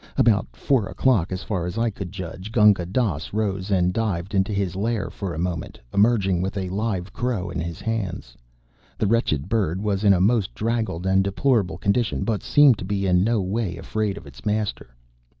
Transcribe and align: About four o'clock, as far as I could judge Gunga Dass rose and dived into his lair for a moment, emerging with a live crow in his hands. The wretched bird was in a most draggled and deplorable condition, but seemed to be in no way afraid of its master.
About 0.17 0.47
four 0.55 0.87
o'clock, 0.87 1.31
as 1.31 1.43
far 1.43 1.67
as 1.67 1.77
I 1.77 1.91
could 1.91 2.11
judge 2.11 2.51
Gunga 2.51 2.87
Dass 2.87 3.33
rose 3.33 3.69
and 3.69 3.93
dived 3.93 4.33
into 4.33 4.51
his 4.51 4.75
lair 4.75 5.11
for 5.11 5.31
a 5.35 5.37
moment, 5.37 5.79
emerging 5.93 6.41
with 6.41 6.57
a 6.57 6.69
live 6.69 7.13
crow 7.13 7.51
in 7.51 7.59
his 7.59 7.79
hands. 7.79 8.35
The 8.97 9.05
wretched 9.05 9.47
bird 9.47 9.79
was 9.79 10.03
in 10.03 10.13
a 10.15 10.19
most 10.19 10.55
draggled 10.55 11.05
and 11.05 11.23
deplorable 11.23 11.77
condition, 11.77 12.23
but 12.23 12.41
seemed 12.41 12.79
to 12.79 12.83
be 12.85 13.05
in 13.05 13.23
no 13.23 13.41
way 13.43 13.77
afraid 13.77 14.17
of 14.17 14.25
its 14.25 14.43
master. 14.43 14.95